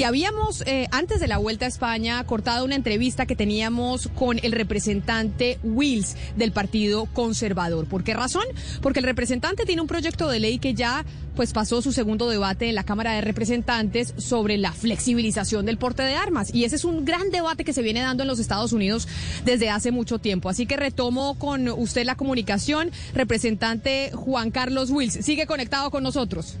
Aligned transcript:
Y 0.00 0.04
habíamos, 0.04 0.62
eh, 0.62 0.86
antes 0.92 1.20
de 1.20 1.28
la 1.28 1.36
Vuelta 1.36 1.66
a 1.66 1.68
España, 1.68 2.24
cortado 2.24 2.64
una 2.64 2.74
entrevista 2.74 3.26
que 3.26 3.36
teníamos 3.36 4.08
con 4.14 4.38
el 4.42 4.52
representante 4.52 5.58
Wills 5.62 6.16
del 6.36 6.52
Partido 6.52 7.04
Conservador. 7.04 7.84
¿Por 7.84 8.02
qué 8.02 8.14
razón? 8.14 8.44
Porque 8.80 9.00
el 9.00 9.04
representante 9.04 9.66
tiene 9.66 9.82
un 9.82 9.88
proyecto 9.88 10.30
de 10.30 10.40
ley 10.40 10.58
que 10.58 10.72
ya 10.72 11.04
pues 11.36 11.52
pasó 11.52 11.82
su 11.82 11.92
segundo 11.92 12.30
debate 12.30 12.70
en 12.70 12.76
la 12.76 12.84
Cámara 12.84 13.12
de 13.12 13.20
Representantes 13.20 14.14
sobre 14.16 14.56
la 14.56 14.72
flexibilización 14.72 15.66
del 15.66 15.76
porte 15.76 16.02
de 16.02 16.14
armas. 16.14 16.48
Y 16.54 16.64
ese 16.64 16.76
es 16.76 16.86
un 16.86 17.04
gran 17.04 17.30
debate 17.30 17.64
que 17.64 17.74
se 17.74 17.82
viene 17.82 18.00
dando 18.00 18.22
en 18.22 18.28
los 18.28 18.38
Estados 18.38 18.72
Unidos 18.72 19.06
desde 19.44 19.68
hace 19.68 19.90
mucho 19.90 20.18
tiempo. 20.18 20.48
Así 20.48 20.64
que 20.64 20.78
retomo 20.78 21.38
con 21.38 21.68
usted 21.68 22.06
la 22.06 22.14
comunicación, 22.14 22.90
representante 23.12 24.12
Juan 24.14 24.50
Carlos 24.50 24.88
Wills. 24.88 25.22
Sigue 25.22 25.44
conectado 25.44 25.90
con 25.90 26.02
nosotros. 26.02 26.56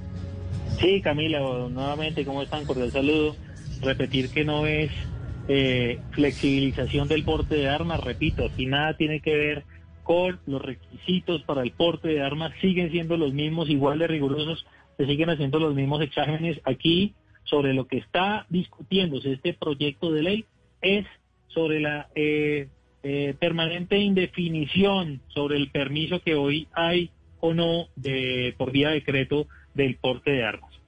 Sí, 0.78 1.00
Camila, 1.02 1.40
nuevamente, 1.40 2.24
¿cómo 2.24 2.42
están? 2.42 2.64
Cordial 2.64 2.90
saludo. 2.90 3.36
Repetir 3.82 4.30
que 4.30 4.44
no 4.44 4.66
es 4.66 4.90
eh, 5.48 5.98
flexibilización 6.12 7.08
del 7.08 7.24
porte 7.24 7.56
de 7.56 7.68
armas, 7.68 8.00
repito, 8.00 8.44
aquí 8.44 8.66
nada 8.66 8.96
tiene 8.96 9.20
que 9.20 9.34
ver 9.34 9.64
con 10.02 10.38
los 10.46 10.62
requisitos 10.62 11.42
para 11.42 11.62
el 11.62 11.72
porte 11.72 12.08
de 12.08 12.22
armas, 12.22 12.52
siguen 12.60 12.90
siendo 12.90 13.16
los 13.16 13.32
mismos, 13.32 13.68
igual 13.68 13.98
de 13.98 14.06
rigurosos, 14.06 14.66
se 14.96 15.06
siguen 15.06 15.30
haciendo 15.30 15.58
los 15.58 15.74
mismos 15.74 16.02
exámenes. 16.02 16.60
Aquí, 16.64 17.14
sobre 17.44 17.74
lo 17.74 17.86
que 17.86 17.98
está 17.98 18.46
discutiéndose 18.48 19.32
este 19.32 19.54
proyecto 19.54 20.12
de 20.12 20.22
ley, 20.22 20.44
es 20.82 21.06
sobre 21.48 21.80
la 21.80 22.08
eh, 22.14 22.68
eh, 23.02 23.34
permanente 23.38 23.98
indefinición 23.98 25.22
sobre 25.28 25.56
el 25.56 25.70
permiso 25.70 26.20
que 26.20 26.34
hoy 26.34 26.68
hay 26.72 27.10
o 27.40 27.54
no 27.54 27.86
de, 27.96 28.54
por 28.58 28.72
vía 28.72 28.90
decreto 28.90 29.46
del 29.74 29.96
porte 29.96 30.30
de 30.30 30.44
armas. 30.44 30.79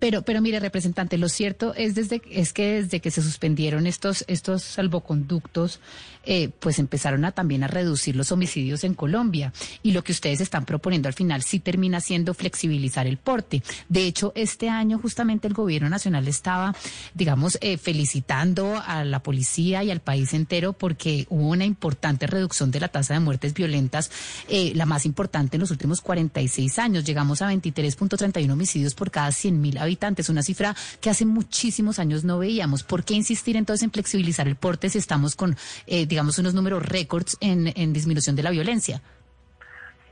Pero, 0.00 0.22
pero 0.22 0.40
mire, 0.40 0.58
representante, 0.60 1.18
lo 1.18 1.28
cierto 1.28 1.74
es 1.74 1.94
desde 1.94 2.22
es 2.30 2.54
que 2.54 2.82
desde 2.82 3.00
que 3.00 3.10
se 3.10 3.22
suspendieron 3.22 3.86
estos 3.86 4.24
estos 4.28 4.62
salvoconductos, 4.62 5.78
eh, 6.24 6.48
pues 6.58 6.78
empezaron 6.78 7.24
a 7.26 7.32
también 7.32 7.64
a 7.64 7.66
reducir 7.66 8.16
los 8.16 8.32
homicidios 8.32 8.82
en 8.84 8.94
Colombia 8.94 9.52
y 9.82 9.92
lo 9.92 10.02
que 10.02 10.12
ustedes 10.12 10.40
están 10.40 10.64
proponiendo 10.64 11.08
al 11.08 11.14
final 11.14 11.42
sí 11.42 11.60
termina 11.60 12.00
siendo 12.00 12.32
flexibilizar 12.32 13.06
el 13.06 13.18
porte. 13.18 13.62
De 13.90 14.06
hecho, 14.06 14.32
este 14.34 14.70
año 14.70 14.98
justamente 14.98 15.46
el 15.46 15.54
gobierno 15.54 15.90
nacional 15.90 16.28
estaba, 16.28 16.74
digamos, 17.14 17.58
eh, 17.60 17.76
felicitando 17.76 18.80
a 18.82 19.04
la 19.04 19.22
policía 19.22 19.84
y 19.84 19.90
al 19.90 20.00
país 20.00 20.32
entero 20.32 20.72
porque 20.72 21.26
hubo 21.28 21.48
una 21.48 21.66
importante 21.66 22.26
reducción 22.26 22.70
de 22.70 22.80
la 22.80 22.88
tasa 22.88 23.14
de 23.14 23.20
muertes 23.20 23.52
violentas, 23.52 24.10
eh, 24.48 24.72
la 24.74 24.86
más 24.86 25.04
importante 25.04 25.56
en 25.56 25.60
los 25.60 25.70
últimos 25.70 26.00
46 26.00 26.78
años. 26.78 27.04
Llegamos 27.04 27.42
a 27.42 27.52
23.31 27.52 28.50
homicidios 28.50 28.94
por 28.94 29.10
cada 29.10 29.30
100 29.30 29.60
mil 29.60 29.76
habitantes 29.76 29.89
habitantes, 29.90 30.28
una 30.28 30.42
cifra 30.42 30.74
que 31.00 31.10
hace 31.10 31.26
muchísimos 31.26 31.98
años 31.98 32.24
no 32.24 32.38
veíamos. 32.38 32.84
¿Por 32.84 33.04
qué 33.04 33.14
insistir 33.14 33.56
entonces 33.56 33.82
en 33.82 33.90
flexibilizar 33.90 34.46
el 34.46 34.56
porte 34.56 34.88
si 34.88 34.98
estamos 34.98 35.34
con, 35.34 35.56
eh, 35.86 36.06
digamos, 36.06 36.38
unos 36.38 36.54
números 36.54 36.86
récords 36.86 37.36
en, 37.40 37.72
en, 37.76 37.92
disminución 37.92 38.36
de 38.36 38.42
la 38.42 38.50
violencia? 38.50 39.02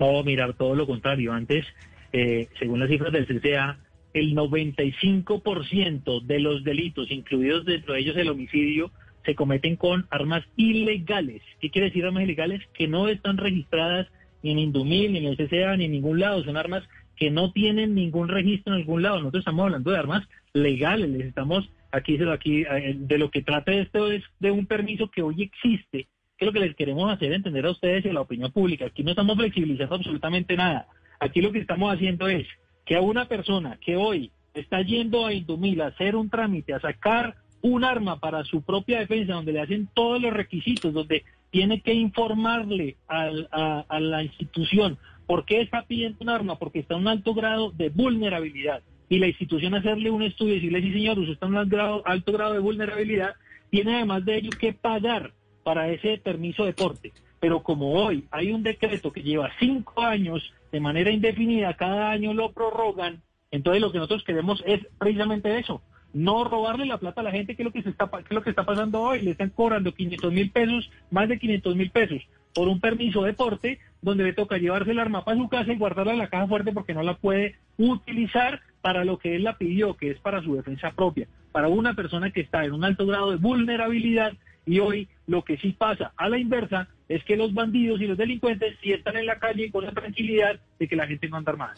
No, 0.00 0.22
mirar 0.24 0.54
todo 0.54 0.74
lo 0.74 0.86
contrario. 0.86 1.32
Antes, 1.32 1.64
eh, 2.12 2.48
según 2.58 2.80
las 2.80 2.88
cifras 2.88 3.12
del 3.12 3.26
CCA, 3.26 3.78
el 4.14 4.34
95% 4.34 6.22
de 6.24 6.40
los 6.40 6.64
delitos, 6.64 7.10
incluidos 7.10 7.64
dentro 7.64 7.94
de 7.94 8.00
ellos 8.00 8.16
el 8.16 8.30
homicidio, 8.30 8.90
se 9.24 9.34
cometen 9.34 9.76
con 9.76 10.06
armas 10.10 10.44
ilegales. 10.56 11.42
¿Qué 11.60 11.70
quiere 11.70 11.88
decir 11.88 12.04
armas 12.04 12.24
ilegales? 12.24 12.62
Que 12.72 12.88
no 12.88 13.08
están 13.08 13.36
registradas 13.36 14.08
ni 14.42 14.52
en 14.52 14.58
Indumil, 14.58 15.12
ni 15.12 15.18
en 15.18 15.26
el 15.26 15.36
CCA, 15.36 15.76
ni 15.76 15.84
en 15.84 15.92
ningún 15.92 16.20
lado. 16.20 16.42
Son 16.44 16.56
armas 16.56 16.84
que 17.18 17.30
no 17.30 17.52
tienen 17.52 17.94
ningún 17.94 18.28
registro 18.28 18.72
en 18.72 18.80
algún 18.80 19.02
lado. 19.02 19.18
Nosotros 19.18 19.40
estamos 19.40 19.64
hablando 19.64 19.90
de 19.90 19.98
armas 19.98 20.28
legales, 20.52 21.10
les 21.10 21.26
estamos 21.26 21.68
aquí, 21.90 22.18
aquí 22.22 22.62
eh, 22.62 22.94
de 22.96 23.18
lo 23.18 23.30
que 23.30 23.42
trata 23.42 23.72
esto 23.72 24.10
es 24.10 24.22
de 24.38 24.50
un 24.50 24.66
permiso 24.66 25.10
que 25.10 25.22
hoy 25.22 25.42
existe, 25.42 26.06
que 26.36 26.46
lo 26.46 26.52
que 26.52 26.60
les 26.60 26.76
queremos 26.76 27.12
hacer 27.12 27.32
entender 27.32 27.66
a 27.66 27.72
ustedes 27.72 28.04
y 28.04 28.08
a 28.08 28.12
la 28.12 28.20
opinión 28.20 28.52
pública. 28.52 28.86
Aquí 28.86 29.02
no 29.02 29.10
estamos 29.10 29.36
flexibilizando 29.36 29.96
absolutamente 29.96 30.56
nada. 30.56 30.86
Aquí 31.18 31.40
lo 31.40 31.50
que 31.50 31.58
estamos 31.58 31.92
haciendo 31.92 32.28
es 32.28 32.46
que 32.86 32.94
a 32.94 33.00
una 33.00 33.26
persona 33.26 33.78
que 33.84 33.96
hoy 33.96 34.30
está 34.54 34.80
yendo 34.82 35.26
a 35.26 35.32
Indumil 35.32 35.80
a 35.80 35.88
hacer 35.88 36.14
un 36.14 36.30
trámite, 36.30 36.72
a 36.72 36.80
sacar 36.80 37.34
un 37.60 37.84
arma 37.84 38.20
para 38.20 38.44
su 38.44 38.62
propia 38.62 39.00
defensa, 39.00 39.34
donde 39.34 39.52
le 39.52 39.60
hacen 39.60 39.88
todos 39.92 40.22
los 40.22 40.32
requisitos, 40.32 40.94
donde 40.94 41.24
tiene 41.50 41.80
que 41.80 41.94
informarle 41.94 42.96
a 43.08 43.98
la 43.98 44.22
institución 44.22 44.96
¿Por 45.28 45.44
qué 45.44 45.60
está 45.60 45.82
pidiendo 45.82 46.16
un 46.22 46.30
arma? 46.30 46.58
Porque 46.58 46.78
está 46.78 46.94
en 46.94 47.02
un 47.02 47.08
alto 47.08 47.34
grado 47.34 47.70
de 47.70 47.90
vulnerabilidad. 47.90 48.80
Y 49.10 49.18
la 49.18 49.26
institución 49.26 49.74
hacerle 49.74 50.10
un 50.10 50.22
estudio 50.22 50.54
y 50.54 50.56
decirle, 50.56 50.80
sí 50.80 50.92
señor, 50.94 51.18
usted 51.18 51.34
está 51.34 51.44
en 51.44 51.52
un 51.52 51.58
alto 51.58 52.32
grado, 52.32 52.54
de 52.54 52.60
vulnerabilidad, 52.60 53.34
tiene 53.68 53.96
además 53.96 54.24
de 54.24 54.38
ello 54.38 54.50
que 54.58 54.72
pagar 54.72 55.32
para 55.64 55.90
ese 55.90 56.16
permiso 56.16 56.64
de 56.64 56.72
porte. 56.72 57.12
Pero 57.40 57.62
como 57.62 57.92
hoy 57.92 58.24
hay 58.30 58.52
un 58.52 58.62
decreto 58.62 59.12
que 59.12 59.22
lleva 59.22 59.52
cinco 59.60 60.00
años 60.00 60.50
de 60.72 60.80
manera 60.80 61.10
indefinida, 61.10 61.74
cada 61.74 62.10
año 62.10 62.32
lo 62.32 62.52
prorrogan, 62.52 63.20
entonces 63.50 63.82
lo 63.82 63.92
que 63.92 63.98
nosotros 63.98 64.24
queremos 64.24 64.62
es 64.66 64.80
precisamente 64.98 65.58
eso, 65.58 65.82
no 66.14 66.44
robarle 66.44 66.86
la 66.86 66.96
plata 66.96 67.20
a 67.20 67.24
la 67.24 67.32
gente, 67.32 67.54
que 67.54 67.62
es 67.62 67.66
lo 67.66 67.72
que, 67.72 67.82
se 67.82 67.90
está, 67.90 68.08
que 68.08 68.20
es 68.20 68.32
lo 68.32 68.42
que 68.42 68.50
está 68.50 68.64
pasando 68.64 69.02
hoy. 69.02 69.20
Le 69.20 69.32
están 69.32 69.50
cobrando 69.50 69.92
500 69.92 70.32
mil 70.32 70.50
pesos, 70.50 70.90
más 71.10 71.28
de 71.28 71.38
500 71.38 71.76
mil 71.76 71.90
pesos, 71.90 72.22
por 72.54 72.68
un 72.68 72.80
permiso 72.80 73.22
de 73.22 73.34
porte, 73.34 73.78
donde 74.02 74.24
le 74.24 74.32
toca 74.32 74.58
llevarse 74.58 74.90
el 74.90 74.98
arma 74.98 75.24
para 75.24 75.38
su 75.38 75.48
casa 75.48 75.72
y 75.72 75.78
guardarla 75.78 76.12
en 76.12 76.18
la 76.18 76.28
caja 76.28 76.46
fuerte 76.46 76.72
porque 76.72 76.94
no 76.94 77.02
la 77.02 77.16
puede 77.16 77.56
utilizar 77.76 78.60
para 78.80 79.04
lo 79.04 79.18
que 79.18 79.36
él 79.36 79.44
la 79.44 79.58
pidió, 79.58 79.96
que 79.96 80.10
es 80.10 80.20
para 80.20 80.42
su 80.42 80.54
defensa 80.54 80.92
propia, 80.92 81.28
para 81.52 81.68
una 81.68 81.94
persona 81.94 82.30
que 82.30 82.40
está 82.40 82.64
en 82.64 82.72
un 82.72 82.84
alto 82.84 83.06
grado 83.06 83.30
de 83.30 83.36
vulnerabilidad. 83.36 84.32
Y 84.66 84.80
hoy 84.80 85.08
lo 85.26 85.42
que 85.42 85.56
sí 85.56 85.72
pasa 85.72 86.12
a 86.16 86.28
la 86.28 86.38
inversa 86.38 86.88
es 87.08 87.24
que 87.24 87.36
los 87.36 87.54
bandidos 87.54 88.00
y 88.00 88.06
los 88.06 88.18
delincuentes 88.18 88.76
sí 88.82 88.92
están 88.92 89.16
en 89.16 89.26
la 89.26 89.38
calle 89.38 89.70
con 89.70 89.84
la 89.84 89.92
tranquilidad 89.92 90.60
de 90.78 90.88
que 90.88 90.96
la 90.96 91.06
gente 91.06 91.28
no 91.28 91.38
anda 91.38 91.52
armada. 91.52 91.74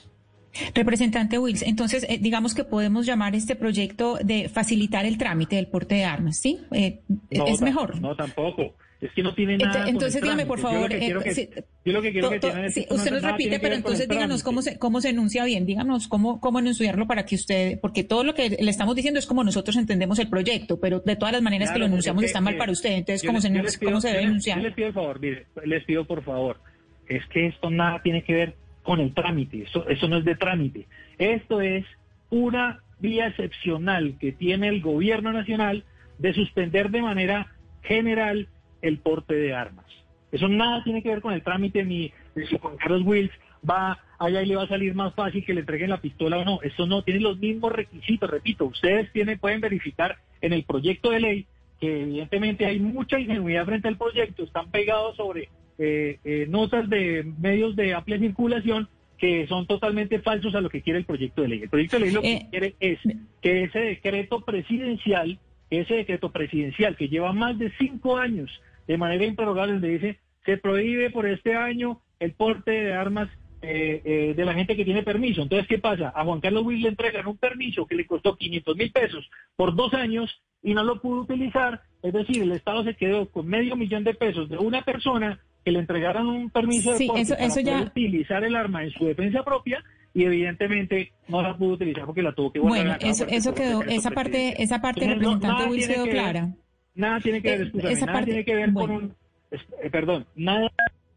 Representante 0.74 1.38
Wills, 1.38 1.62
entonces 1.62 2.04
eh, 2.08 2.18
digamos 2.20 2.54
que 2.54 2.64
podemos 2.64 3.06
llamar 3.06 3.36
este 3.36 3.54
proyecto 3.54 4.16
de 4.16 4.48
facilitar 4.48 5.06
el 5.06 5.16
trámite 5.16 5.54
del 5.54 5.68
porte 5.68 5.94
de 5.94 6.04
armas, 6.04 6.38
¿sí? 6.38 6.58
Eh, 6.72 7.00
¿Es 7.30 7.62
mejor? 7.62 8.00
No, 8.00 8.16
tampoco. 8.16 8.74
Es 9.00 9.12
que 9.12 9.22
no 9.22 9.34
tiene 9.34 9.56
nada. 9.56 9.88
Entonces, 9.88 10.20
dígame, 10.20 10.44
por 10.44 10.58
favor. 10.58 10.90
Yo 10.90 11.92
lo 11.92 12.02
que 12.02 12.12
quiero 12.12 12.30
que, 12.30 12.86
Usted 12.90 13.10
nos 13.10 13.22
repite, 13.22 13.58
pero 13.58 13.74
entonces 13.74 14.08
díganos 14.08 14.42
cómo 14.42 14.60
se, 14.60 14.78
cómo 14.78 15.00
se 15.00 15.08
enuncia 15.08 15.44
bien. 15.44 15.64
Díganos 15.64 16.06
cómo, 16.06 16.40
cómo 16.40 16.58
enunciarlo 16.58 17.06
para 17.06 17.24
que 17.24 17.36
usted. 17.36 17.80
Porque 17.80 18.04
todo 18.04 18.24
lo 18.24 18.34
que 18.34 18.50
le 18.50 18.70
estamos 18.70 18.94
diciendo 18.94 19.18
es 19.18 19.26
como 19.26 19.42
nosotros 19.42 19.76
entendemos 19.76 20.18
el 20.18 20.28
proyecto, 20.28 20.78
pero 20.78 21.00
de 21.00 21.16
todas 21.16 21.32
las 21.32 21.42
maneras 21.42 21.70
que 21.70 21.78
lo 21.78 21.86
enunciamos 21.86 22.24
está 22.24 22.40
mal 22.40 22.56
para 22.56 22.72
usted. 22.72 22.92
Entonces, 22.92 23.26
¿cómo, 23.26 23.40
se, 23.40 23.50
cómo 23.82 24.00
se 24.00 24.08
debe 24.08 24.22
enunciar? 24.22 24.60
les 24.60 24.74
pido 24.74 24.92
por 24.92 25.02
favor, 25.02 25.20
mire, 25.20 25.46
les 25.64 25.84
pido 25.84 26.04
por 26.04 26.22
favor. 26.22 26.60
Es 27.08 27.24
que 27.26 27.46
esto 27.46 27.70
nada 27.70 28.02
tiene 28.02 28.22
que 28.22 28.34
ver 28.34 28.54
con 28.82 29.00
el 29.00 29.14
trámite. 29.14 29.62
Eso, 29.62 29.88
eso 29.88 30.08
no 30.08 30.18
es 30.18 30.24
de 30.24 30.34
trámite. 30.36 30.86
Esto 31.18 31.60
es 31.60 31.84
una 32.28 32.82
vía 32.98 33.28
excepcional 33.28 34.16
que 34.20 34.32
tiene 34.32 34.68
el 34.68 34.80
gobierno 34.80 35.32
nacional 35.32 35.84
de 36.18 36.34
suspender 36.34 36.90
de 36.90 37.02
manera 37.02 37.52
general 37.82 38.48
el 38.82 38.98
porte 38.98 39.34
de 39.34 39.54
armas. 39.54 39.86
Eso 40.32 40.48
nada 40.48 40.82
tiene 40.84 41.02
que 41.02 41.08
ver 41.08 41.20
con 41.20 41.32
el 41.32 41.42
trámite 41.42 41.84
ni 41.84 42.12
si 42.34 42.58
Juan 42.58 42.76
Carlos 42.76 43.02
Wills 43.04 43.32
va 43.68 43.98
allá 44.18 44.42
y 44.42 44.46
le 44.46 44.56
va 44.56 44.64
a 44.64 44.68
salir 44.68 44.94
más 44.94 45.14
fácil 45.14 45.44
que 45.44 45.54
le 45.54 45.60
entreguen 45.60 45.90
la 45.90 46.00
pistola 46.00 46.38
o 46.38 46.44
no. 46.44 46.60
Eso 46.62 46.86
no 46.86 47.02
tiene 47.02 47.20
los 47.20 47.38
mismos 47.38 47.72
requisitos, 47.72 48.30
repito, 48.30 48.66
ustedes 48.66 49.10
tienen, 49.12 49.38
pueden 49.38 49.60
verificar 49.60 50.18
en 50.40 50.52
el 50.52 50.64
proyecto 50.64 51.10
de 51.10 51.20
ley 51.20 51.46
que 51.80 52.02
evidentemente 52.02 52.66
hay 52.66 52.78
mucha 52.78 53.18
ingenuidad 53.18 53.64
frente 53.64 53.88
al 53.88 53.96
proyecto, 53.96 54.44
están 54.44 54.70
pegados 54.70 55.16
sobre 55.16 55.48
eh, 55.78 56.18
eh, 56.24 56.46
notas 56.48 56.88
de 56.90 57.24
medios 57.38 57.74
de 57.74 57.94
amplia 57.94 58.18
circulación 58.18 58.88
que 59.16 59.46
son 59.46 59.66
totalmente 59.66 60.18
falsos 60.20 60.54
a 60.54 60.60
lo 60.60 60.70
que 60.70 60.82
quiere 60.82 60.98
el 60.98 61.04
proyecto 61.04 61.42
de 61.42 61.48
ley. 61.48 61.62
El 61.62 61.68
proyecto 61.68 61.98
de 61.98 62.04
ley 62.04 62.12
lo 62.12 62.22
que 62.22 62.32
eh, 62.34 62.46
quiere 62.50 62.74
es 62.80 62.98
que 63.40 63.64
ese 63.64 63.78
decreto 63.78 64.42
presidencial, 64.42 65.38
ese 65.70 65.94
decreto 65.94 66.30
presidencial 66.30 66.96
que 66.96 67.08
lleva 67.08 67.32
más 67.32 67.58
de 67.58 67.72
cinco 67.78 68.18
años 68.18 68.50
de 68.90 68.98
manera 68.98 69.24
improrrogable, 69.24 69.74
donde 69.74 69.88
dice 69.88 70.18
se 70.44 70.56
prohíbe 70.56 71.10
por 71.10 71.26
este 71.26 71.54
año 71.54 72.00
el 72.18 72.32
porte 72.32 72.70
de 72.70 72.92
armas 72.92 73.28
de 73.60 74.34
la 74.36 74.54
gente 74.54 74.74
que 74.74 74.86
tiene 74.86 75.02
permiso. 75.02 75.42
Entonces, 75.42 75.68
¿qué 75.68 75.78
pasa? 75.78 76.12
A 76.14 76.24
Juan 76.24 76.40
Carlos 76.40 76.64
Will 76.64 76.82
le 76.82 76.88
entregan 76.88 77.26
un 77.26 77.36
permiso 77.36 77.86
que 77.86 77.94
le 77.94 78.06
costó 78.06 78.36
500 78.36 78.76
mil 78.76 78.90
pesos 78.90 79.30
por 79.54 79.76
dos 79.76 79.92
años 79.92 80.42
y 80.62 80.72
no 80.72 80.82
lo 80.82 81.00
pudo 81.00 81.20
utilizar. 81.20 81.82
Es 82.02 82.14
decir, 82.14 82.42
el 82.42 82.52
Estado 82.52 82.84
se 82.84 82.94
quedó 82.94 83.28
con 83.28 83.46
medio 83.46 83.76
millón 83.76 84.02
de 84.02 84.14
pesos 84.14 84.48
de 84.48 84.56
una 84.56 84.82
persona 84.82 85.38
que 85.62 85.72
le 85.72 85.78
entregaran 85.78 86.26
un 86.26 86.48
permiso 86.48 86.96
de 86.96 87.06
para 87.06 87.82
utilizar 87.82 88.44
el 88.44 88.56
arma 88.56 88.82
en 88.82 88.92
su 88.92 89.04
defensa 89.04 89.44
propia 89.44 89.84
y 90.14 90.24
evidentemente 90.24 91.12
no 91.28 91.42
la 91.42 91.54
pudo 91.56 91.74
utilizar 91.74 92.06
porque 92.06 92.22
la 92.22 92.32
tuvo 92.32 92.50
que 92.50 92.60
guardar. 92.60 92.98
Bueno, 92.98 93.12
eso, 93.12 93.26
eso 93.28 93.54
quedó, 93.54 93.82
esa 93.82 94.10
parte, 94.10 94.62
esa 94.62 94.80
parte 94.80 95.06
representante 95.06 95.64
Wills 95.66 95.86
quedó 95.86 96.06
clara. 96.06 96.54
Nada 97.00 97.20
tiene 97.20 97.42
que 97.42 97.58
ver, 97.58 97.72
eh, 97.74 98.06
nada 98.06 98.24
tiene 98.24 98.44
que 98.44 98.54
ver 98.54 98.72
con 98.72 98.90
un, 98.90 99.14
eh, 99.50 99.90
perdón, 99.90 100.26
nada 100.36 100.70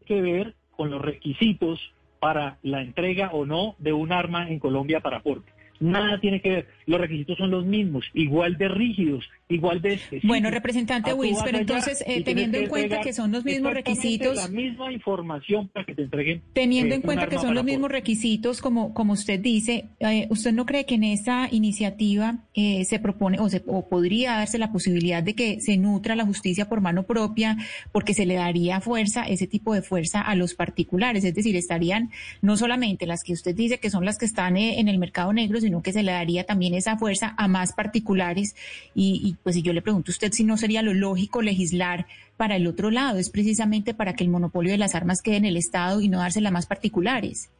tiene 0.04 0.22
que 0.22 0.32
ver 0.32 0.54
con 0.72 0.90
los 0.90 1.00
requisitos 1.00 1.92
para 2.18 2.58
la 2.62 2.82
entrega 2.82 3.30
o 3.32 3.44
no 3.44 3.76
de 3.78 3.92
un 3.92 4.12
arma 4.12 4.48
en 4.48 4.58
Colombia 4.58 5.00
para 5.00 5.20
porte. 5.20 5.52
Nada 5.80 6.20
tiene 6.20 6.40
que 6.40 6.48
ver. 6.48 6.66
Los 6.86 7.00
requisitos 7.00 7.38
son 7.38 7.50
los 7.50 7.64
mismos, 7.64 8.04
igual 8.12 8.56
de 8.58 8.68
rígidos, 8.68 9.24
igual 9.48 9.80
de 9.80 9.98
Bueno, 10.22 10.50
representante 10.50 11.12
Wills, 11.14 11.40
pero 11.42 11.58
entonces, 11.58 12.04
eh, 12.06 12.22
teniendo 12.22 12.58
en 12.58 12.68
cuenta 12.68 13.00
que 13.00 13.12
son 13.12 13.32
los 13.32 13.44
mismos 13.44 13.72
requisitos... 13.72 14.36
La 14.36 14.48
misma 14.48 14.92
información 14.92 15.68
para 15.68 15.86
que 15.86 15.94
te 15.94 16.02
entreguen... 16.02 16.42
Teniendo 16.52 16.94
eh, 16.94 16.96
en 16.96 17.02
cuenta 17.02 17.26
que 17.26 17.38
son 17.38 17.54
los 17.54 17.64
mismos 17.64 17.90
requisitos, 17.90 18.60
como, 18.60 18.92
como 18.92 19.14
usted 19.14 19.40
dice, 19.40 19.86
eh, 20.00 20.26
¿usted 20.30 20.52
no 20.52 20.66
cree 20.66 20.84
que 20.84 20.96
en 20.96 21.04
esta 21.04 21.48
iniciativa 21.50 22.38
se 22.54 22.98
propone 23.00 23.40
o, 23.40 23.48
se, 23.48 23.62
o 23.66 23.88
podría 23.88 24.34
darse 24.34 24.58
la 24.58 24.70
posibilidad 24.70 25.22
de 25.22 25.34
que 25.34 25.60
se 25.60 25.76
nutra 25.76 26.14
la 26.14 26.24
justicia 26.24 26.68
por 26.68 26.80
mano 26.80 27.04
propia 27.04 27.56
porque 27.92 28.14
se 28.14 28.26
le 28.26 28.34
daría 28.34 28.80
fuerza, 28.80 29.24
ese 29.24 29.46
tipo 29.46 29.74
de 29.74 29.82
fuerza 29.82 30.20
a 30.20 30.34
los 30.34 30.54
particulares? 30.54 31.24
Es 31.24 31.34
decir, 31.34 31.56
estarían 31.56 32.10
no 32.42 32.56
solamente 32.56 33.06
las 33.06 33.24
que 33.24 33.32
usted 33.32 33.54
dice 33.54 33.78
que 33.78 33.90
son 33.90 34.04
las 34.04 34.18
que 34.18 34.26
están 34.26 34.56
en 34.56 34.88
el 34.88 34.98
mercado 34.98 35.32
negro, 35.32 35.58
sino 35.64 35.82
que 35.82 35.92
se 35.92 36.02
le 36.02 36.12
daría 36.12 36.44
también 36.44 36.74
esa 36.74 36.96
fuerza 36.96 37.34
a 37.36 37.48
más 37.48 37.72
particulares. 37.72 38.54
Y, 38.94 39.36
pues 39.42 39.56
si 39.56 39.62
yo 39.62 39.72
le 39.72 39.82
pregunto 39.82 40.10
a 40.10 40.14
usted 40.14 40.32
si 40.32 40.44
no 40.44 40.56
sería 40.56 40.82
lo 40.82 40.94
lógico 40.94 41.42
legislar 41.42 42.06
para 42.36 42.56
el 42.56 42.66
otro 42.66 42.90
lado, 42.90 43.18
es 43.18 43.30
precisamente 43.30 43.94
para 43.94 44.14
que 44.14 44.24
el 44.24 44.30
monopolio 44.30 44.72
de 44.72 44.78
las 44.78 44.94
armas 44.94 45.22
quede 45.22 45.36
en 45.36 45.44
el 45.44 45.56
Estado 45.56 46.00
y 46.00 46.08
no 46.08 46.18
dársela 46.18 46.48
a 46.48 46.52
más 46.52 46.66
particulares. 46.66 47.50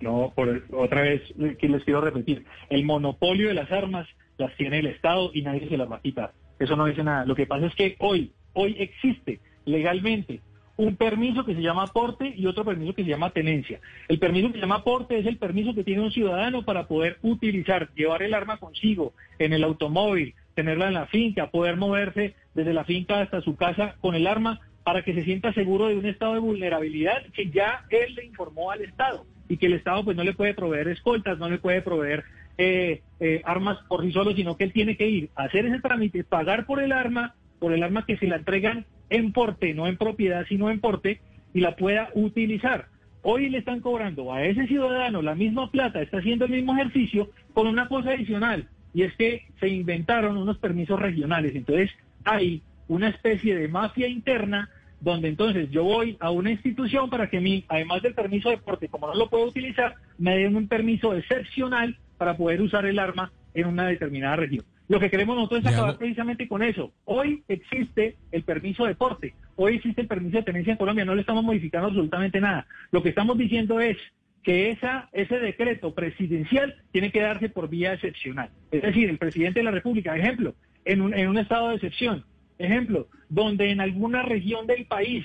No, 0.00 0.32
por, 0.34 0.64
otra 0.72 1.02
vez 1.02 1.22
que 1.58 1.68
les 1.68 1.84
quiero 1.84 2.00
repetir, 2.00 2.44
el 2.70 2.84
monopolio 2.84 3.48
de 3.48 3.54
las 3.54 3.70
armas 3.70 4.08
las 4.38 4.56
tiene 4.56 4.78
el 4.78 4.86
Estado 4.86 5.30
y 5.34 5.42
nadie 5.42 5.68
se 5.68 5.76
las 5.76 5.90
va 5.90 5.96
a 5.96 6.00
quitar. 6.00 6.32
Eso 6.58 6.76
no 6.76 6.86
dice 6.86 7.02
nada. 7.04 7.24
Lo 7.26 7.34
que 7.34 7.46
pasa 7.46 7.66
es 7.66 7.74
que 7.74 7.96
hoy, 7.98 8.32
hoy 8.54 8.76
existe 8.78 9.40
legalmente 9.64 10.40
un 10.80 10.96
permiso 10.96 11.44
que 11.44 11.54
se 11.54 11.60
llama 11.60 11.82
aporte 11.82 12.32
y 12.34 12.46
otro 12.46 12.64
permiso 12.64 12.94
que 12.94 13.04
se 13.04 13.10
llama 13.10 13.30
tenencia. 13.30 13.80
El 14.08 14.18
permiso 14.18 14.48
que 14.48 14.54
se 14.54 14.60
llama 14.60 14.76
aporte 14.76 15.18
es 15.18 15.26
el 15.26 15.36
permiso 15.36 15.74
que 15.74 15.84
tiene 15.84 16.00
un 16.00 16.10
ciudadano 16.10 16.62
para 16.62 16.86
poder 16.86 17.18
utilizar, 17.20 17.90
llevar 17.94 18.22
el 18.22 18.32
arma 18.32 18.56
consigo 18.56 19.12
en 19.38 19.52
el 19.52 19.62
automóvil, 19.62 20.34
tenerla 20.54 20.88
en 20.88 20.94
la 20.94 21.06
finca, 21.06 21.50
poder 21.50 21.76
moverse 21.76 22.34
desde 22.54 22.72
la 22.72 22.84
finca 22.84 23.20
hasta 23.20 23.42
su 23.42 23.56
casa 23.56 23.96
con 24.00 24.14
el 24.14 24.26
arma 24.26 24.60
para 24.82 25.02
que 25.02 25.12
se 25.12 25.22
sienta 25.22 25.52
seguro 25.52 25.88
de 25.88 25.98
un 25.98 26.06
estado 26.06 26.32
de 26.32 26.40
vulnerabilidad 26.40 27.26
que 27.34 27.50
ya 27.50 27.84
él 27.90 28.14
le 28.14 28.24
informó 28.24 28.70
al 28.70 28.80
Estado 28.80 29.26
y 29.50 29.58
que 29.58 29.66
el 29.66 29.74
Estado 29.74 30.02
pues 30.02 30.16
no 30.16 30.24
le 30.24 30.32
puede 30.32 30.54
proveer 30.54 30.88
escoltas, 30.88 31.38
no 31.38 31.50
le 31.50 31.58
puede 31.58 31.82
proveer 31.82 32.24
eh, 32.56 33.02
eh, 33.20 33.42
armas 33.44 33.76
por 33.86 34.02
sí 34.02 34.12
solo, 34.12 34.32
sino 34.32 34.56
que 34.56 34.64
él 34.64 34.72
tiene 34.72 34.96
que 34.96 35.08
ir 35.08 35.28
a 35.36 35.44
hacer 35.44 35.66
ese 35.66 35.80
trámite, 35.80 36.24
pagar 36.24 36.64
por 36.64 36.82
el 36.82 36.92
arma, 36.92 37.34
por 37.58 37.74
el 37.74 37.82
arma 37.82 38.06
que 38.06 38.16
se 38.16 38.26
la 38.26 38.36
entregan 38.36 38.86
en 39.10 39.32
porte, 39.32 39.74
no 39.74 39.86
en 39.86 39.96
propiedad, 39.96 40.46
sino 40.48 40.70
en 40.70 40.80
porte, 40.80 41.20
y 41.52 41.60
la 41.60 41.76
pueda 41.76 42.10
utilizar. 42.14 42.86
Hoy 43.22 43.50
le 43.50 43.58
están 43.58 43.80
cobrando 43.80 44.32
a 44.32 44.44
ese 44.44 44.66
ciudadano 44.66 45.20
la 45.20 45.34
misma 45.34 45.70
plata, 45.70 46.00
está 46.00 46.18
haciendo 46.18 46.46
el 46.46 46.52
mismo 46.52 46.74
ejercicio 46.74 47.30
con 47.52 47.66
una 47.66 47.88
cosa 47.88 48.10
adicional, 48.10 48.68
y 48.94 49.02
es 49.02 49.14
que 49.16 49.46
se 49.58 49.68
inventaron 49.68 50.36
unos 50.36 50.58
permisos 50.58 50.98
regionales. 50.98 51.54
Entonces 51.54 51.90
hay 52.24 52.62
una 52.88 53.08
especie 53.08 53.56
de 53.56 53.68
mafia 53.68 54.08
interna 54.08 54.70
donde 55.00 55.28
entonces 55.28 55.70
yo 55.70 55.84
voy 55.84 56.16
a 56.20 56.30
una 56.30 56.50
institución 56.50 57.08
para 57.08 57.28
que 57.28 57.40
mí, 57.40 57.64
además 57.68 58.02
del 58.02 58.14
permiso 58.14 58.50
de 58.50 58.58
porte, 58.58 58.88
como 58.88 59.06
no 59.06 59.14
lo 59.14 59.30
puedo 59.30 59.46
utilizar, 59.46 59.94
me 60.18 60.36
den 60.36 60.56
un 60.56 60.68
permiso 60.68 61.14
excepcional 61.14 61.96
para 62.18 62.36
poder 62.36 62.60
usar 62.60 62.84
el 62.84 62.98
arma 62.98 63.32
en 63.54 63.66
una 63.66 63.86
determinada 63.86 64.36
región. 64.36 64.64
Lo 64.90 64.98
que 64.98 65.08
queremos 65.08 65.36
nosotros 65.36 65.60
es 65.60 65.66
acabar 65.68 65.98
precisamente 65.98 66.48
con 66.48 66.64
eso. 66.64 66.90
Hoy 67.04 67.44
existe 67.46 68.16
el 68.32 68.42
permiso 68.42 68.86
de 68.86 68.96
porte, 68.96 69.34
hoy 69.54 69.76
existe 69.76 70.00
el 70.00 70.08
permiso 70.08 70.38
de 70.38 70.42
tenencia 70.42 70.72
en 70.72 70.78
Colombia, 70.78 71.04
no 71.04 71.14
le 71.14 71.20
estamos 71.20 71.44
modificando 71.44 71.86
absolutamente 71.86 72.40
nada. 72.40 72.66
Lo 72.90 73.00
que 73.00 73.10
estamos 73.10 73.38
diciendo 73.38 73.78
es 73.78 73.96
que 74.42 74.70
esa, 74.70 75.08
ese 75.12 75.38
decreto 75.38 75.94
presidencial 75.94 76.74
tiene 76.90 77.12
que 77.12 77.20
darse 77.20 77.48
por 77.48 77.68
vía 77.68 77.92
excepcional. 77.92 78.50
Es 78.72 78.82
decir, 78.82 79.08
el 79.08 79.18
presidente 79.18 79.60
de 79.60 79.64
la 79.64 79.70
República, 79.70 80.16
ejemplo, 80.16 80.56
en 80.84 81.02
un, 81.02 81.14
en 81.14 81.28
un 81.28 81.38
estado 81.38 81.68
de 81.68 81.76
excepción, 81.76 82.24
ejemplo, 82.58 83.06
donde 83.28 83.70
en 83.70 83.80
alguna 83.80 84.22
región 84.22 84.66
del 84.66 84.86
país 84.86 85.24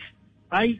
hay 0.52 0.80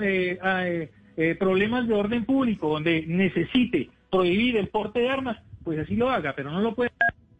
eh, 0.00 0.38
eh, 0.42 0.90
eh, 1.18 1.34
problemas 1.34 1.86
de 1.86 1.92
orden 1.92 2.24
público, 2.24 2.70
donde 2.70 3.04
necesite 3.06 3.90
prohibir 4.10 4.56
el 4.56 4.68
porte 4.68 5.00
de 5.00 5.10
armas, 5.10 5.36
pues 5.62 5.78
así 5.80 5.96
lo 5.96 6.08
haga, 6.08 6.32
pero 6.34 6.50
no 6.50 6.62
lo 6.62 6.74
puede 6.74 6.92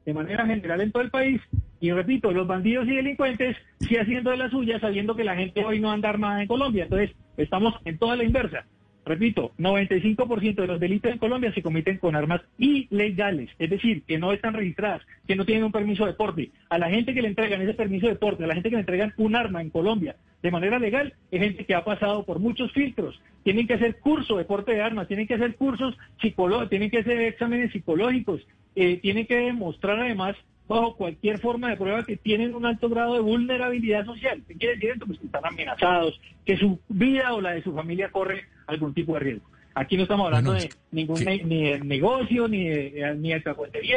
de 0.06 0.14
manera 0.14 0.46
general 0.46 0.80
en 0.80 0.92
todo 0.92 1.02
el 1.02 1.10
país. 1.10 1.40
Y 1.80 1.90
repito, 1.90 2.30
los 2.30 2.46
bandidos 2.46 2.86
y 2.86 2.94
delincuentes 2.94 3.56
sí 3.80 3.96
haciendo 3.96 4.30
de 4.30 4.38
la 4.38 4.48
suya, 4.48 4.80
sabiendo 4.80 5.14
que 5.14 5.24
la 5.24 5.36
gente 5.36 5.64
hoy 5.64 5.80
no 5.80 5.90
anda 5.90 6.08
armada 6.08 6.40
en 6.40 6.48
Colombia. 6.48 6.84
Entonces, 6.84 7.10
estamos 7.36 7.74
en 7.84 7.98
toda 7.98 8.16
la 8.16 8.24
inversa. 8.24 8.64
Repito, 9.06 9.52
95% 9.58 10.56
de 10.56 10.66
los 10.66 10.80
delitos 10.80 11.12
en 11.12 11.18
Colombia 11.18 11.52
se 11.54 11.62
cometen 11.62 11.98
con 11.98 12.16
armas 12.16 12.40
ilegales, 12.58 13.48
es 13.56 13.70
decir, 13.70 14.02
que 14.02 14.18
no 14.18 14.32
están 14.32 14.52
registradas, 14.52 15.02
que 15.28 15.36
no 15.36 15.44
tienen 15.44 15.62
un 15.62 15.70
permiso 15.70 16.06
de 16.06 16.14
porte. 16.14 16.50
A 16.70 16.76
la 16.76 16.90
gente 16.90 17.14
que 17.14 17.22
le 17.22 17.28
entregan 17.28 17.62
ese 17.62 17.74
permiso 17.74 18.08
de 18.08 18.16
porte, 18.16 18.42
a 18.42 18.48
la 18.48 18.54
gente 18.54 18.68
que 18.68 18.74
le 18.74 18.80
entregan 18.80 19.14
un 19.16 19.36
arma 19.36 19.62
en 19.62 19.70
Colombia 19.70 20.16
de 20.42 20.50
manera 20.50 20.80
legal, 20.80 21.14
es 21.30 21.40
gente 21.40 21.64
que 21.64 21.76
ha 21.76 21.84
pasado 21.84 22.24
por 22.24 22.40
muchos 22.40 22.72
filtros. 22.72 23.20
Tienen 23.44 23.68
que 23.68 23.74
hacer 23.74 24.00
curso 24.00 24.38
de 24.38 24.44
porte 24.44 24.72
de 24.72 24.82
armas, 24.82 25.06
tienen 25.06 25.28
que 25.28 25.34
hacer 25.34 25.54
cursos 25.54 25.96
psicológicos, 26.20 26.70
tienen 26.70 26.90
que 26.90 26.98
hacer 26.98 27.20
exámenes 27.20 27.70
psicológicos, 27.70 28.44
eh, 28.74 28.96
tienen 28.96 29.26
que 29.26 29.36
demostrar 29.36 30.00
además 30.00 30.34
bajo 30.66 30.96
cualquier 30.96 31.38
forma 31.38 31.70
de 31.70 31.76
prueba 31.76 32.04
que 32.04 32.16
tienen 32.16 32.56
un 32.56 32.66
alto 32.66 32.88
grado 32.88 33.14
de 33.14 33.20
vulnerabilidad 33.20 34.04
social. 34.04 34.42
¿Qué 34.48 34.56
quiere 34.56 34.74
decir 34.74 34.90
esto? 34.90 35.06
Pues 35.06 35.20
que 35.20 35.26
están 35.26 35.46
amenazados, 35.46 36.20
que 36.44 36.56
su 36.56 36.80
vida 36.88 37.34
o 37.34 37.40
la 37.40 37.52
de 37.52 37.62
su 37.62 37.72
familia 37.72 38.10
corre 38.10 38.46
algún 38.66 38.94
tipo 38.94 39.14
de 39.14 39.20
riesgo. 39.20 39.50
Aquí 39.74 39.96
no 39.96 40.04
estamos 40.04 40.26
hablando 40.26 40.54
de 40.54 40.70
ningún 40.90 41.22
ni 41.22 41.64
de 41.64 41.80
negocio, 41.80 42.48
ni 42.48 42.66
de, 42.66 43.14
ni 43.18 43.28
de 43.28 43.42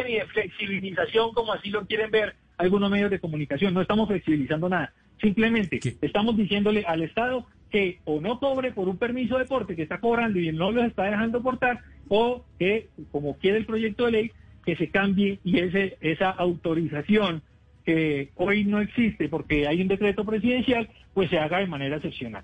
ni 0.06 0.16
de 0.16 0.26
flexibilización, 0.26 1.34
como 1.34 1.54
así 1.54 1.70
lo 1.70 1.86
quieren 1.88 2.12
ver 2.12 2.36
algunos 2.58 2.92
medios 2.92 3.10
de 3.10 3.20
comunicación. 3.20 3.74
No 3.74 3.82
estamos 3.82 4.10
flexibilizando 4.10 4.68
nada. 4.68 4.92
Simplemente 5.22 5.80
estamos 6.02 6.36
diciéndole 6.36 6.84
al 6.86 7.02
Estado 7.02 7.46
que 7.72 8.00
o 8.04 8.20
no 8.20 8.40
cobre 8.40 8.74
por 8.74 8.90
un 8.90 8.98
permiso 8.98 9.38
de 9.38 9.46
porte 9.46 9.76
que 9.76 9.84
está 9.84 10.00
cobrando 10.00 10.40
y 10.40 10.52
no 10.52 10.72
los 10.72 10.86
está 10.86 11.04
dejando 11.04 11.42
portar, 11.42 11.80
o 12.10 12.44
que, 12.58 12.90
como 13.12 13.38
quiere 13.38 13.60
el 13.60 13.66
proyecto 13.66 14.06
de 14.06 14.12
ley, 14.12 14.32
que 14.66 14.76
se 14.76 14.90
cambie 14.90 15.40
y 15.44 15.60
ese, 15.60 15.98
esa 16.02 16.30
autorización 16.30 17.42
que 17.86 18.32
hoy 18.36 18.66
no 18.66 18.82
existe 18.82 19.30
porque 19.30 19.68
hay 19.68 19.82
un 19.82 19.88
decreto 19.88 20.26
presidencial, 20.26 20.90
pues 21.14 21.30
se 21.30 21.40
haga 21.40 21.60
de 21.60 21.68
manera 21.68 21.98
excepcional. 21.98 22.44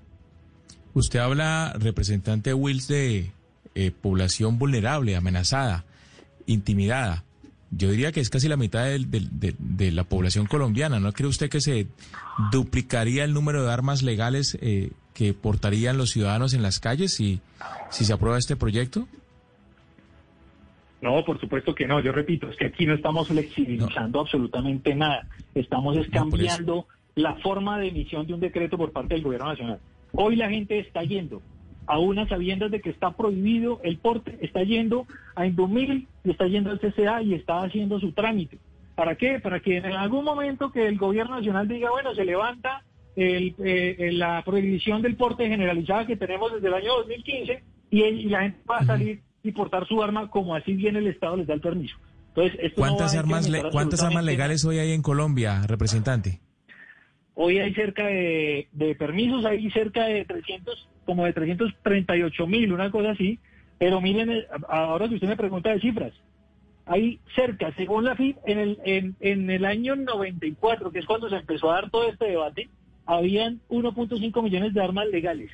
Usted 0.96 1.20
habla, 1.20 1.74
representante 1.78 2.54
Wills, 2.54 2.88
de 2.88 3.32
eh, 3.76 3.92
población 3.92 4.58
vulnerable, 4.58 5.18
amenazada, 5.18 5.84
intimidada. 6.48 7.26
Yo 7.70 7.92
diría 7.92 8.14
que 8.14 8.22
es 8.22 8.30
casi 8.30 8.48
la 8.48 8.56
mitad 8.56 8.86
de, 8.86 9.92
la 9.92 10.06
población 10.06 10.46
colombiana. 10.46 11.02
¿No 11.02 11.12
cree 11.12 11.28
usted 11.28 11.50
que 11.50 11.60
se 11.60 11.88
duplicaría 12.50 13.26
el 13.26 13.34
número 13.34 13.66
de 13.66 13.74
armas 13.74 14.04
legales 14.04 14.58
eh, 14.62 14.92
que 15.14 15.34
portarían 15.34 15.98
los 15.98 16.12
ciudadanos 16.12 16.54
en 16.54 16.62
las 16.62 16.80
calles 16.80 17.14
si, 17.14 17.42
si 17.90 18.06
se 18.06 18.14
aprueba 18.14 18.38
este 18.38 18.56
proyecto? 18.56 19.06
No, 21.02 21.26
por 21.26 21.42
supuesto 21.42 21.76
que 21.76 21.88
no. 21.88 22.00
Yo 22.00 22.14
repito, 22.14 22.50
es 22.50 22.56
que 22.56 22.68
aquí 22.68 22.86
no 22.86 22.94
estamos 22.94 23.28
flexibilizando 23.28 24.22
absolutamente 24.22 24.96
nada. 24.96 25.28
Estamos 25.54 25.98
cambiando 26.10 26.88
la 27.16 27.36
forma 27.36 27.80
de 27.80 27.90
emisión 27.90 28.26
de 28.26 28.34
un 28.34 28.40
decreto 28.40 28.78
por 28.78 28.94
parte 28.94 29.16
del 29.16 29.24
gobierno 29.24 29.50
nacional. 29.50 29.80
Hoy 30.16 30.36
la 30.36 30.50
gente 30.50 30.80
está 30.80 31.04
yendo 31.04 31.42
a 31.88 32.00
unas 32.00 32.30
sabiendas 32.30 32.72
de 32.72 32.82
que 32.82 32.90
está 32.90 33.12
prohibido 33.12 33.80
el 33.84 33.98
porte, 33.98 34.38
está 34.42 34.64
yendo 34.64 35.06
a 35.36 35.46
Indomil, 35.46 36.08
está 36.24 36.48
yendo 36.48 36.72
al 36.72 36.80
CCA 36.80 37.22
y 37.22 37.34
está 37.34 37.62
haciendo 37.62 38.00
su 38.00 38.12
trámite. 38.12 38.58
¿Para 38.96 39.16
qué? 39.16 39.40
Para 39.40 39.60
que 39.60 39.78
en 39.78 39.86
algún 39.86 40.24
momento 40.24 40.72
que 40.72 40.88
el 40.88 40.98
gobierno 40.98 41.36
nacional 41.36 41.68
diga, 41.68 41.92
bueno, 41.92 42.16
se 42.16 42.26
levanta 42.26 42.84
eh, 43.16 43.54
la 44.14 44.42
prohibición 44.44 45.02
del 45.02 45.16
porte 45.16 45.48
generalizada 45.48 46.08
que 46.08 46.16
tenemos 46.16 46.54
desde 46.54 46.68
el 46.68 46.74
año 46.74 46.94
2015 47.00 47.64
y, 47.92 48.04
y 48.04 48.30
la 48.30 48.42
gente 48.42 48.60
va 48.70 48.78
a 48.78 48.86
salir 48.86 49.22
y 49.44 49.52
portar 49.52 49.88
su 49.88 50.02
arma 50.02 50.30
como 50.30 50.56
así 50.56 50.74
bien 50.74 50.96
el 50.96 51.08
Estado 51.08 51.38
les 51.38 51.48
da 51.48 51.54
el 51.54 51.62
permiso. 51.62 51.96
Entonces, 52.36 52.74
¿Cuántas, 52.76 53.16
armas, 53.16 53.50
¿cuántas 53.72 54.04
armas 54.04 54.24
legales 54.26 54.66
hoy 54.66 54.80
hay 54.80 54.92
en 54.92 55.02
Colombia, 55.02 55.62
representante? 55.68 56.42
Hoy 57.36 57.60
hay 57.60 57.74
cerca 57.74 58.08
de, 58.08 58.96
permisos, 58.98 59.46
hay 59.46 59.70
cerca 59.72 60.06
de 60.06 60.24
300, 60.24 60.88
como 61.06 61.26
de 61.26 61.34
338 61.34 62.48
mil, 62.48 62.72
una 62.72 62.90
cosa 62.90 63.12
así. 63.12 63.40
Pero 63.78 64.00
miren, 64.00 64.32
eh, 64.32 64.48
ahora 64.70 65.10
que 65.10 65.16
usted 65.16 65.28
me 65.28 65.36
pregunta 65.36 65.70
de 65.70 65.82
cifras, 65.82 66.14
hay 66.86 67.20
cerca, 67.36 67.74
según 67.76 68.06
la 68.06 68.16
FIP, 68.16 68.38
en 68.46 68.60
el, 68.60 68.80
en, 68.86 69.16
en 69.20 69.50
el 69.50 69.66
año 69.66 69.98
94, 69.98 70.92
que 70.92 71.00
es 71.00 71.06
cuando 71.06 71.30
se 71.30 71.36
empezó 71.36 71.72
a 71.72 71.76
dar 71.76 71.90
todo 71.90 72.10
este 72.10 72.26
debate, 72.26 72.70
habían 73.06 73.60
1.5 73.70 74.44
millones 74.44 74.74
de 74.74 74.82
armas 74.82 75.08
legales. 75.08 75.52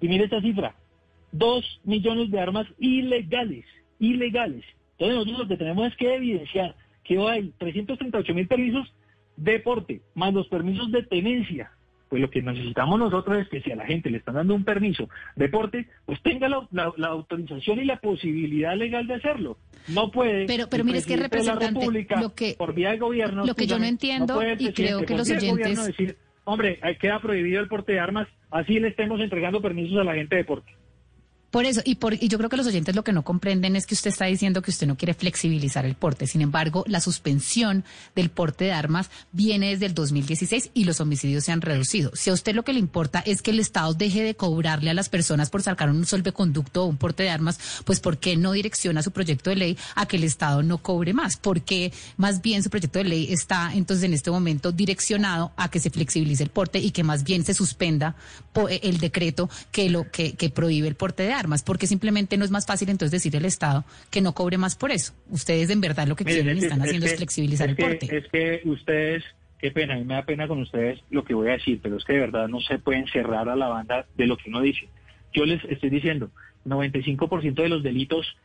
Y 0.00 0.08
mire 0.08 0.24
esta 0.24 0.42
cifra, 0.42 0.74
dos 1.32 1.80
millones 1.84 2.30
de 2.30 2.38
armas 2.38 2.66
ilegales, 2.78 3.64
ilegales. 3.98 4.64
Entonces 4.92 5.16
nosotros 5.16 5.38
lo 5.38 5.48
que 5.48 5.56
tenemos 5.56 5.88
es 5.88 5.96
que 5.96 6.14
evidenciar 6.14 6.74
que 7.02 7.18
hay 7.18 7.52
338 7.58 8.34
mil 8.34 8.46
permisos 8.46 8.92
de 9.36 9.60
porte, 9.60 10.00
más 10.14 10.32
los 10.32 10.48
permisos 10.48 10.90
de 10.90 11.02
tenencia, 11.02 11.70
Pues 12.08 12.22
lo 12.22 12.30
que 12.30 12.40
necesitamos 12.40 12.98
nosotros 12.98 13.38
es 13.38 13.48
que 13.48 13.60
si 13.60 13.72
a 13.72 13.76
la 13.76 13.84
gente 13.84 14.10
le 14.10 14.18
están 14.18 14.36
dando 14.36 14.54
un 14.54 14.64
permiso 14.64 15.08
deporte, 15.34 15.88
pues 16.04 16.22
tenga 16.22 16.48
la, 16.48 17.08
autorización 17.08 17.80
y 17.80 17.84
la 17.84 17.98
posibilidad 17.98 18.76
legal 18.76 19.06
de 19.06 19.14
hacerlo. 19.14 19.58
No 19.88 20.10
puede. 20.10 20.46
Pero, 20.46 20.68
pero 20.68 20.84
mire, 20.84 20.98
es 20.98 21.06
que 21.06 21.16
representante, 21.16 21.86
lo 22.20 22.34
que, 22.34 22.54
por 22.56 22.74
vía 22.74 22.90
del 22.90 23.00
gobierno, 23.00 23.44
lo 23.44 23.54
que 23.54 23.66
yo 23.66 23.78
no 23.78 23.84
entiendo 23.84 24.40
y 24.58 24.72
creo 24.72 25.04
que 25.04 25.16
los 25.16 25.30
oyentes. 25.30 25.86
Decir, 25.86 26.16
hombre, 26.44 26.80
queda 27.00 27.20
prohibido 27.20 27.60
el 27.60 27.68
porte 27.68 27.92
de 27.92 28.00
armas, 28.00 28.28
así 28.50 28.78
le 28.78 28.88
estemos 28.88 29.20
entregando 29.20 29.60
permisos 29.60 29.98
a 29.98 30.04
la 30.04 30.14
gente 30.14 30.36
de 30.36 30.42
deporte. 30.42 30.72
Por 31.50 31.64
eso, 31.64 31.80
y, 31.84 31.94
por, 31.94 32.14
y 32.14 32.28
yo 32.28 32.38
creo 32.38 32.50
que 32.50 32.56
los 32.56 32.66
oyentes 32.66 32.94
lo 32.96 33.04
que 33.04 33.12
no 33.12 33.22
comprenden 33.22 33.76
es 33.76 33.86
que 33.86 33.94
usted 33.94 34.10
está 34.10 34.24
diciendo 34.26 34.62
que 34.62 34.70
usted 34.70 34.86
no 34.86 34.96
quiere 34.96 35.14
flexibilizar 35.14 35.86
el 35.86 35.94
porte. 35.94 36.26
Sin 36.26 36.42
embargo, 36.42 36.84
la 36.88 37.00
suspensión 37.00 37.84
del 38.16 38.30
porte 38.30 38.64
de 38.64 38.72
armas 38.72 39.10
viene 39.32 39.70
desde 39.70 39.86
el 39.86 39.94
2016 39.94 40.70
y 40.74 40.84
los 40.84 41.00
homicidios 41.00 41.44
se 41.44 41.52
han 41.52 41.60
reducido. 41.60 42.10
Si 42.14 42.30
a 42.30 42.32
usted 42.32 42.54
lo 42.54 42.64
que 42.64 42.72
le 42.72 42.80
importa 42.80 43.20
es 43.20 43.42
que 43.42 43.52
el 43.52 43.60
Estado 43.60 43.94
deje 43.94 44.22
de 44.22 44.34
cobrarle 44.34 44.90
a 44.90 44.94
las 44.94 45.08
personas 45.08 45.48
por 45.48 45.62
sacar 45.62 45.88
un 45.88 46.04
solveconducto 46.04 46.82
o 46.82 46.86
un 46.86 46.96
porte 46.96 47.22
de 47.22 47.30
armas, 47.30 47.58
pues 47.84 48.00
¿por 48.00 48.18
qué 48.18 48.36
no 48.36 48.52
direcciona 48.52 49.02
su 49.02 49.12
proyecto 49.12 49.50
de 49.50 49.56
ley 49.56 49.78
a 49.94 50.06
que 50.06 50.16
el 50.16 50.24
Estado 50.24 50.62
no 50.62 50.78
cobre 50.78 51.14
más? 51.14 51.36
Porque 51.36 51.92
más 52.16 52.42
bien 52.42 52.64
su 52.64 52.70
proyecto 52.70 52.98
de 52.98 53.04
ley 53.04 53.32
está 53.32 53.72
entonces 53.72 54.04
en 54.04 54.14
este 54.14 54.30
momento 54.30 54.72
direccionado 54.72 55.52
a 55.56 55.70
que 55.70 55.78
se 55.78 55.90
flexibilice 55.90 56.42
el 56.42 56.50
porte 56.50 56.80
y 56.80 56.90
que 56.90 57.04
más 57.04 57.22
bien 57.22 57.44
se 57.44 57.54
suspenda 57.54 58.16
el 58.82 58.98
decreto 58.98 59.48
que 59.70 59.88
lo 59.88 60.10
que, 60.10 60.34
que 60.34 60.50
prohíbe 60.50 60.88
el 60.88 60.96
porte 60.96 61.22
de 61.22 61.32
armas 61.32 61.35
porque 61.64 61.86
simplemente 61.86 62.36
no 62.36 62.44
es 62.44 62.50
más 62.50 62.66
fácil 62.66 62.88
entonces 62.88 63.12
decir 63.12 63.36
el 63.36 63.44
Estado 63.44 63.84
que 64.10 64.20
no 64.20 64.32
cobre 64.32 64.58
más 64.58 64.76
por 64.76 64.90
eso. 64.90 65.12
Ustedes 65.30 65.70
en 65.70 65.80
verdad 65.80 66.06
lo 66.06 66.16
que 66.16 66.24
quieren 66.24 66.56
y 66.56 66.60
están 66.60 66.82
haciendo 66.82 67.06
es 67.06 67.16
flexibilizar 67.16 67.68
el 67.68 67.76
porte. 67.76 68.16
Es 68.16 68.28
que 68.28 68.62
ustedes, 68.64 69.24
qué 69.58 69.70
pena, 69.70 69.94
a 69.94 69.96
mí 69.96 70.04
me 70.04 70.14
da 70.14 70.24
pena 70.24 70.48
con 70.48 70.60
ustedes 70.60 71.00
lo 71.10 71.24
que 71.24 71.34
voy 71.34 71.48
a 71.48 71.52
decir, 71.52 71.80
pero 71.82 71.96
es 71.96 72.04
que 72.04 72.14
de 72.14 72.20
verdad 72.20 72.48
no 72.48 72.60
se 72.60 72.78
pueden 72.78 73.06
cerrar 73.08 73.48
a 73.48 73.56
la 73.56 73.68
banda 73.68 74.06
de 74.16 74.26
lo 74.26 74.36
que 74.36 74.48
uno 74.48 74.60
dice. 74.60 74.88
Yo 75.32 75.44
les 75.44 75.62
estoy 75.64 75.90
diciendo, 75.90 76.30
95% 76.64 77.54
de 77.54 77.68
los 77.68 77.82
delitos 77.82 78.36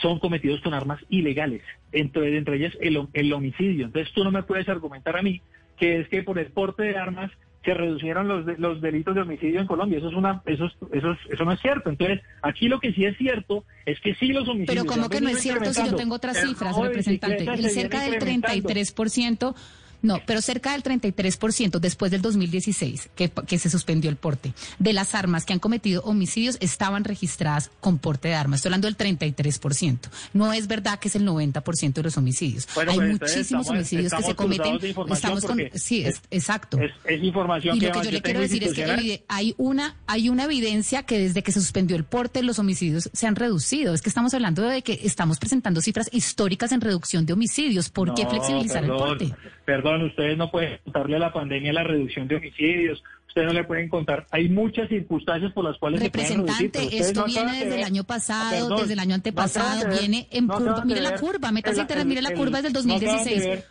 son 0.00 0.20
cometidos 0.20 0.60
con 0.60 0.74
armas 0.74 1.00
ilegales, 1.08 1.62
entre, 1.92 2.36
entre 2.36 2.56
ellas 2.56 2.72
el, 2.80 3.08
el 3.12 3.32
homicidio. 3.32 3.86
Entonces 3.86 4.12
tú 4.14 4.22
no 4.22 4.30
me 4.30 4.42
puedes 4.42 4.68
argumentar 4.68 5.16
a 5.16 5.22
mí 5.22 5.42
que 5.76 6.00
es 6.00 6.08
que 6.08 6.22
por 6.22 6.38
el 6.38 6.46
porte 6.46 6.84
de 6.84 6.96
armas 6.96 7.30
se 7.64 7.74
reducieron 7.74 8.28
los, 8.28 8.58
los 8.58 8.80
delitos 8.80 9.14
de 9.14 9.22
homicidio 9.22 9.60
en 9.60 9.66
Colombia. 9.66 9.98
Eso 9.98 10.08
es 10.08 10.14
una, 10.14 10.42
eso, 10.46 10.66
eso, 10.92 11.16
eso 11.28 11.44
no 11.44 11.52
es 11.52 11.60
cierto. 11.60 11.90
Entonces, 11.90 12.20
aquí 12.42 12.68
lo 12.68 12.80
que 12.80 12.92
sí 12.92 13.04
es 13.04 13.16
cierto 13.16 13.64
es 13.84 14.00
que 14.00 14.14
sí 14.14 14.28
los 14.28 14.48
homicidios. 14.48 14.84
Pero 14.84 14.86
¿cómo 14.86 15.08
que 15.08 15.20
no 15.20 15.28
es 15.28 15.40
cierto 15.40 15.72
si 15.72 15.84
yo 15.84 15.96
tengo 15.96 16.14
otras 16.14 16.40
cifras, 16.40 16.76
representante? 16.76 17.44
El 17.44 17.70
cerca 17.70 18.02
del 18.02 18.18
33% 18.20 19.54
no, 20.02 20.20
pero 20.26 20.40
cerca 20.40 20.72
del 20.72 20.82
33% 20.82 21.80
después 21.80 22.10
del 22.10 22.22
2016, 22.22 23.10
que, 23.16 23.30
que 23.30 23.58
se 23.58 23.70
suspendió 23.70 24.10
el 24.10 24.16
porte, 24.16 24.52
de 24.78 24.92
las 24.92 25.14
armas 25.14 25.44
que 25.44 25.52
han 25.52 25.58
cometido 25.58 26.02
homicidios 26.02 26.56
estaban 26.60 27.04
registradas 27.04 27.70
con 27.80 27.98
porte 27.98 28.28
de 28.28 28.34
armas. 28.34 28.58
Estoy 28.58 28.70
hablando 28.70 28.86
del 28.86 28.96
33%. 28.96 29.98
No 30.32 30.52
es 30.52 30.68
verdad 30.68 30.98
que 30.98 31.08
es 31.08 31.16
el 31.16 31.26
90% 31.26 31.92
de 31.94 32.02
los 32.02 32.16
homicidios. 32.16 32.68
Hay 32.76 32.96
pues, 32.96 33.20
muchísimos 33.20 33.68
homicidios 33.68 34.12
que 34.12 34.22
se 34.22 34.34
cometen. 34.34 34.78
Estamos 35.10 35.44
con, 35.44 35.58
sí, 35.74 36.04
es, 36.04 36.22
exacto. 36.30 36.78
Es, 36.80 37.22
información 37.22 37.76
y 37.76 37.80
lo 37.80 37.92
que, 37.92 38.04
yo 38.04 38.10
le 38.10 38.22
quiero 38.22 38.40
decir 38.40 38.62
es 38.64 38.74
que 38.74 39.24
hay 39.28 39.54
una, 39.58 39.96
hay 40.06 40.28
una 40.28 40.44
evidencia 40.44 41.02
que 41.02 41.18
desde 41.18 41.42
que 41.42 41.52
se 41.52 41.60
suspendió 41.60 41.96
el 41.96 42.04
porte, 42.04 42.42
los 42.42 42.58
homicidios 42.58 43.10
se 43.12 43.26
han 43.26 43.34
reducido. 43.34 43.94
Es 43.94 44.02
que 44.02 44.08
estamos 44.08 44.32
hablando 44.34 44.62
de 44.62 44.82
que 44.82 45.00
estamos 45.02 45.38
presentando 45.38 45.80
cifras 45.80 46.08
históricas 46.12 46.72
en 46.72 46.80
reducción 46.80 47.26
de 47.26 47.32
homicidios. 47.32 47.90
¿Por 47.90 48.14
qué 48.14 48.26
flexibilizar 48.26 48.84
el 48.84 48.90
porte? 48.90 49.34
Perdón 49.64 49.87
ustedes 49.96 50.36
no 50.36 50.50
pueden 50.50 50.78
contarle 50.84 51.16
a 51.16 51.20
la 51.20 51.32
pandemia 51.32 51.72
la 51.72 51.84
reducción 51.84 52.28
de 52.28 52.36
homicidios, 52.36 53.02
ustedes 53.26 53.46
no 53.46 53.52
le 53.52 53.64
pueden 53.64 53.88
contar. 53.88 54.26
Hay 54.30 54.48
muchas 54.48 54.88
circunstancias 54.88 55.52
por 55.52 55.64
las 55.64 55.78
cuales 55.78 56.00
Representante, 56.00 56.78
se 56.78 56.98
esto 56.98 57.24
viene 57.24 57.64
desde 57.64 57.76
el 57.76 57.84
año 57.84 58.04
pasado, 58.04 58.76
desde 58.76 58.92
el 58.94 58.98
año 58.98 59.14
antepasado, 59.14 59.88
viene 59.98 60.26
en 60.30 60.48
curva. 60.48 60.84
Mire 60.84 61.00
la 61.00 61.16
curva, 61.16 61.52
métase 61.52 61.80
internet, 61.80 62.06
mire 62.06 62.22
la 62.22 62.34
curva 62.34 62.62
desde 62.62 62.68
el 62.68 62.74
2016. 62.74 63.64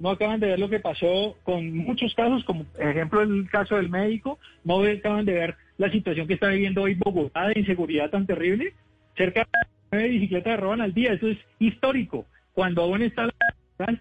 No 0.00 0.10
acaban 0.10 0.40
de 0.40 0.48
ver 0.48 0.58
lo 0.58 0.68
que 0.68 0.80
pasó 0.80 1.36
con 1.44 1.76
muchos 1.76 2.14
casos, 2.14 2.44
como 2.44 2.66
ejemplo 2.78 3.22
el 3.22 3.48
caso 3.48 3.76
del 3.76 3.88
médico, 3.88 4.38
no 4.64 4.82
acaban 4.82 5.24
de 5.24 5.32
ver 5.32 5.56
la 5.78 5.90
situación 5.90 6.26
que 6.26 6.34
está 6.34 6.48
viviendo 6.48 6.82
hoy 6.82 6.94
Bogotá 6.94 7.48
de 7.48 7.60
inseguridad 7.60 8.10
tan 8.10 8.26
terrible. 8.26 8.74
Cerca 9.16 9.40
de 9.40 9.46
nueve 9.92 10.08
bicicletas 10.08 10.60
roban 10.60 10.80
al 10.80 10.92
día, 10.92 11.12
eso 11.12 11.28
es 11.28 11.38
histórico. 11.58 12.26
Cuando 12.52 12.82
aún 12.82 13.02
está 13.02 13.26
la 13.26 13.32
están, 13.78 13.98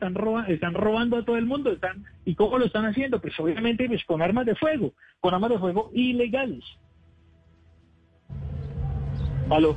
están 0.48 0.74
robando 0.74 1.18
a 1.18 1.26
todo 1.26 1.38
el 1.38 1.46
mundo. 1.46 1.72
Están, 1.72 2.06
¿Y 2.26 2.36
cómo 2.36 2.58
lo 2.58 2.66
están 2.66 2.86
haciendo? 2.86 3.20
Pues 3.20 3.34
obviamente 3.40 3.88
pues, 3.88 4.04
con 4.06 4.22
armas 4.22 4.46
de 4.46 4.56
fuego, 4.56 4.94
con 5.20 5.34
armas 5.34 5.52
de 5.52 5.60
fuego 5.60 5.90
ilegales. 5.94 6.64
¿Aló? 9.50 9.76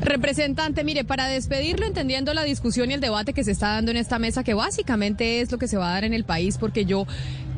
Representante, 0.00 0.82
mire, 0.82 1.04
para 1.04 1.28
despedirlo, 1.28 1.86
entendiendo 1.86 2.34
la 2.34 2.42
discusión 2.42 2.90
y 2.90 2.94
el 2.94 3.00
debate 3.00 3.34
que 3.34 3.44
se 3.44 3.52
está 3.52 3.74
dando 3.74 3.92
en 3.92 3.96
esta 3.96 4.18
mesa, 4.18 4.42
que 4.42 4.54
básicamente 4.54 5.40
es 5.40 5.52
lo 5.52 5.58
que 5.58 5.68
se 5.68 5.76
va 5.76 5.90
a 5.90 5.94
dar 5.94 6.04
en 6.04 6.12
el 6.12 6.24
país, 6.24 6.58
porque 6.58 6.84
yo 6.84 7.06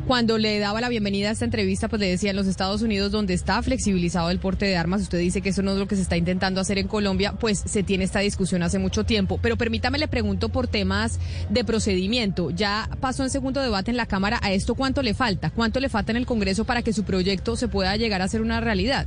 cuando 0.06 0.36
le 0.36 0.58
daba 0.58 0.80
la 0.80 0.88
bienvenida 0.90 1.30
a 1.30 1.32
esta 1.32 1.46
entrevista, 1.46 1.88
pues 1.88 2.00
le 2.00 2.08
decía 2.08 2.30
en 2.30 2.36
los 2.36 2.46
Estados 2.46 2.82
Unidos, 2.82 3.10
donde 3.10 3.32
está 3.32 3.62
flexibilizado 3.62 4.30
el 4.30 4.38
porte 4.38 4.66
de 4.66 4.76
armas, 4.76 5.00
usted 5.00 5.18
dice 5.18 5.40
que 5.40 5.48
eso 5.48 5.62
no 5.62 5.72
es 5.72 5.78
lo 5.78 5.86
que 5.86 5.96
se 5.96 6.02
está 6.02 6.16
intentando 6.16 6.60
hacer 6.60 6.78
en 6.78 6.88
Colombia, 6.88 7.34
pues 7.40 7.58
se 7.58 7.82
tiene 7.82 8.04
esta 8.04 8.20
discusión 8.20 8.62
hace 8.62 8.78
mucho 8.78 9.04
tiempo. 9.04 9.38
Pero 9.40 9.56
permítame, 9.56 9.98
le 9.98 10.08
pregunto 10.08 10.50
por 10.50 10.66
temas 10.66 11.18
de 11.48 11.64
procedimiento. 11.64 12.50
Ya 12.50 12.88
pasó 13.00 13.22
en 13.22 13.30
segundo 13.30 13.60
debate 13.60 13.90
en 13.90 13.96
la 13.96 14.06
Cámara, 14.06 14.38
¿a 14.42 14.52
esto 14.52 14.74
cuánto 14.74 15.02
le 15.02 15.14
falta? 15.14 15.50
¿Cuánto 15.50 15.80
le 15.80 15.88
falta 15.88 16.12
en 16.12 16.16
el 16.16 16.26
Congreso 16.26 16.64
para 16.64 16.82
que 16.82 16.92
su 16.92 17.04
proyecto 17.04 17.56
se 17.56 17.68
pueda 17.68 17.96
llegar 17.96 18.20
a 18.20 18.28
ser 18.28 18.42
una 18.42 18.60
realidad? 18.60 19.06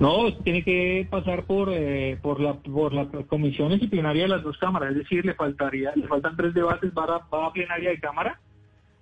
No, 0.00 0.34
tiene 0.42 0.64
que 0.64 1.06
pasar 1.08 1.44
por 1.44 1.70
eh, 1.72 2.18
por 2.20 2.40
la 2.40 2.54
por 2.54 2.92
la 2.92 3.06
comisión 3.28 3.70
disciplinaria 3.70 4.22
de 4.22 4.28
las 4.28 4.42
dos 4.42 4.58
cámaras, 4.58 4.90
es 4.90 4.96
decir, 4.96 5.24
le 5.24 5.34
faltaría 5.34 5.92
le 5.94 6.08
faltan 6.08 6.36
tres 6.36 6.54
debates 6.54 6.90
para 6.92 7.20
plenaria 7.52 7.90
de 7.90 8.00
cámara 8.00 8.40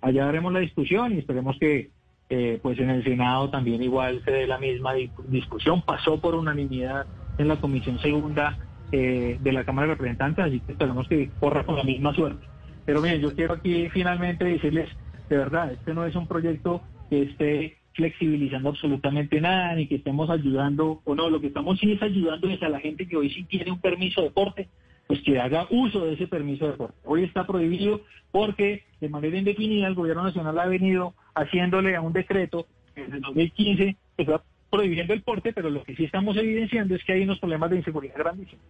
allá 0.01 0.27
haremos 0.27 0.51
la 0.51 0.59
discusión 0.59 1.13
y 1.13 1.19
esperemos 1.19 1.57
que 1.59 1.89
eh, 2.29 2.59
pues 2.61 2.79
en 2.79 2.89
el 2.89 3.03
Senado 3.03 3.49
también 3.49 3.83
igual 3.83 4.21
se 4.23 4.31
dé 4.31 4.47
la 4.47 4.57
misma 4.57 4.93
discusión. 5.27 5.81
Pasó 5.81 6.19
por 6.19 6.35
unanimidad 6.35 7.05
en 7.37 7.47
la 7.47 7.57
Comisión 7.57 7.99
Segunda 7.99 8.57
eh, 8.91 9.37
de 9.41 9.51
la 9.51 9.63
Cámara 9.63 9.87
de 9.87 9.93
Representantes, 9.95 10.45
así 10.45 10.59
que 10.61 10.71
esperemos 10.71 11.07
que 11.07 11.29
corra 11.39 11.65
con 11.65 11.75
la 11.75 11.83
misma 11.83 12.13
suerte. 12.13 12.45
Pero 12.85 13.01
miren, 13.01 13.21
yo 13.21 13.35
quiero 13.35 13.55
aquí 13.55 13.89
finalmente 13.89 14.45
decirles, 14.45 14.89
de 15.29 15.37
verdad, 15.37 15.71
este 15.71 15.93
no 15.93 16.05
es 16.05 16.15
un 16.15 16.27
proyecto 16.27 16.81
que 17.09 17.23
esté 17.23 17.77
flexibilizando 17.93 18.69
absolutamente 18.69 19.41
nada, 19.41 19.75
ni 19.75 19.87
que 19.87 19.95
estemos 19.95 20.29
ayudando, 20.29 21.01
o 21.03 21.15
no, 21.15 21.29
lo 21.29 21.41
que 21.41 21.47
estamos 21.47 21.79
sí 21.79 21.91
es 21.91 22.01
ayudando 22.01 22.49
es 22.49 22.63
a 22.63 22.69
la 22.69 22.79
gente 22.79 23.07
que 23.07 23.17
hoy 23.17 23.29
sí 23.29 23.43
tiene 23.43 23.71
un 23.71 23.81
permiso 23.81 24.21
de 24.21 24.27
deporte, 24.27 24.69
pues 25.11 25.23
que 25.23 25.37
haga 25.41 25.67
uso 25.71 26.05
de 26.05 26.13
ese 26.13 26.25
permiso 26.25 26.63
de 26.63 26.71
deporte. 26.71 26.97
Hoy 27.03 27.25
está 27.25 27.45
prohibido 27.45 27.99
porque 28.31 28.85
de 29.01 29.09
manera 29.09 29.37
indefinida 29.37 29.87
el 29.87 29.93
gobierno 29.93 30.23
nacional 30.23 30.57
ha 30.57 30.67
venido 30.67 31.15
haciéndole 31.35 31.97
a 31.97 32.01
un 32.01 32.13
decreto 32.13 32.65
desde 32.95 33.17
el 33.17 33.21
2015 33.21 33.97
que 34.15 34.23
está 34.23 34.41
prohibiendo 34.69 35.13
el 35.13 35.21
porte, 35.21 35.51
pero 35.51 35.69
lo 35.69 35.83
que 35.83 35.97
sí 35.97 36.05
estamos 36.05 36.37
evidenciando 36.37 36.95
es 36.95 37.03
que 37.03 37.11
hay 37.11 37.23
unos 37.23 37.39
problemas 37.39 37.71
de 37.71 37.75
inseguridad 37.79 38.15
grandísimos. 38.19 38.63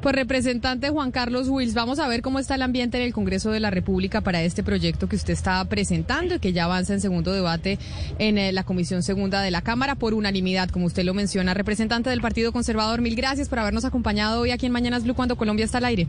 Pues 0.00 0.14
representante 0.14 0.90
Juan 0.90 1.10
Carlos 1.10 1.48
Wills, 1.48 1.74
vamos 1.74 1.98
a 1.98 2.06
ver 2.06 2.22
cómo 2.22 2.38
está 2.38 2.54
el 2.54 2.62
ambiente 2.62 2.98
en 2.98 3.04
el 3.04 3.12
Congreso 3.12 3.50
de 3.50 3.60
la 3.60 3.70
República 3.70 4.20
para 4.20 4.42
este 4.42 4.62
proyecto 4.62 5.08
que 5.08 5.16
usted 5.16 5.32
está 5.32 5.64
presentando 5.64 6.34
y 6.34 6.38
que 6.38 6.52
ya 6.52 6.64
avanza 6.64 6.92
en 6.92 7.00
segundo 7.00 7.32
debate 7.32 7.78
en 8.18 8.38
eh, 8.38 8.52
la 8.52 8.62
Comisión 8.62 9.02
Segunda 9.02 9.40
de 9.40 9.50
la 9.50 9.62
Cámara 9.62 9.94
por 9.94 10.14
unanimidad, 10.14 10.68
como 10.68 10.86
usted 10.86 11.04
lo 11.04 11.14
menciona. 11.14 11.54
Representante 11.54 12.10
del 12.10 12.20
Partido 12.20 12.52
Conservador, 12.52 13.00
mil 13.00 13.16
gracias 13.16 13.48
por 13.48 13.58
habernos 13.58 13.84
acompañado 13.84 14.42
hoy 14.42 14.50
aquí 14.50 14.66
en 14.66 14.72
Mañanas 14.72 15.04
Blue 15.04 15.14
cuando 15.14 15.36
Colombia 15.36 15.64
está 15.64 15.78
al 15.78 15.86
aire. 15.86 16.06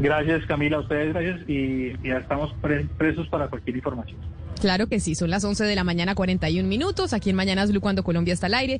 Gracias 0.00 0.44
Camila, 0.46 0.78
a 0.78 0.80
ustedes 0.80 1.12
gracias 1.14 1.48
y 1.48 1.92
ya 2.02 2.18
estamos 2.18 2.52
presos 2.98 3.28
para 3.28 3.48
cualquier 3.48 3.76
información. 3.76 4.18
Claro 4.60 4.88
que 4.88 5.00
sí, 5.00 5.14
son 5.14 5.30
las 5.30 5.42
11 5.42 5.64
de 5.64 5.74
la 5.74 5.84
mañana 5.84 6.14
41 6.14 6.68
minutos 6.68 7.14
aquí 7.14 7.30
en 7.30 7.36
Mañanas 7.36 7.70
Blue 7.70 7.80
cuando 7.80 8.02
Colombia 8.04 8.34
está 8.34 8.46
al 8.46 8.54
aire. 8.54 8.78